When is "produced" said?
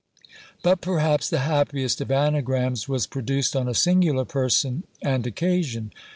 3.05-3.55